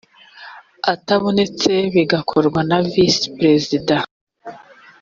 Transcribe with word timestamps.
atabonetse 0.93 1.71
bigakorwa 1.93 2.59
na 2.69 2.77
visi 2.91 3.25
perezida 3.37 3.95